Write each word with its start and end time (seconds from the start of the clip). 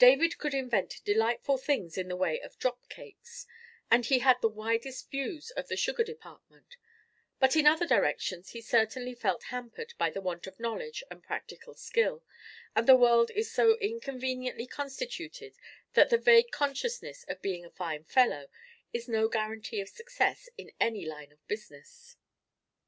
David 0.00 0.36
could 0.36 0.52
invent 0.52 1.00
delightful 1.04 1.56
things 1.56 1.96
in 1.96 2.08
the 2.08 2.16
way 2.16 2.40
of 2.40 2.58
drop 2.58 2.88
cakes, 2.88 3.46
and 3.88 4.04
he 4.04 4.18
had 4.18 4.40
the 4.40 4.48
widest 4.48 5.12
views 5.12 5.52
of 5.52 5.68
the 5.68 5.76
sugar 5.76 6.02
department; 6.02 6.76
but 7.38 7.54
in 7.54 7.68
other 7.68 7.86
directions 7.86 8.48
he 8.48 8.60
certainly 8.62 9.14
felt 9.14 9.44
hampered 9.44 9.94
by 9.96 10.10
the 10.10 10.20
want 10.20 10.48
of 10.48 10.58
knowledge 10.58 11.04
and 11.08 11.22
practical 11.22 11.72
skill; 11.74 12.24
and 12.74 12.88
the 12.88 12.96
world 12.96 13.30
is 13.30 13.52
so 13.52 13.76
inconveniently 13.78 14.66
constituted, 14.66 15.54
that 15.92 16.10
the 16.10 16.18
vague 16.18 16.50
consciousness 16.50 17.22
of 17.28 17.40
being 17.40 17.64
a 17.64 17.70
fine 17.70 18.02
fellow 18.02 18.48
is 18.92 19.06
no 19.08 19.28
guarantee 19.28 19.80
of 19.80 19.88
success 19.88 20.48
in 20.58 20.72
any 20.80 21.06
line 21.06 21.30
of 21.30 21.46
business. 21.46 22.16